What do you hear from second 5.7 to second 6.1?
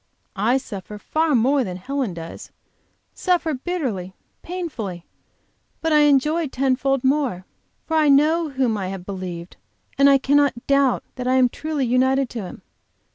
but I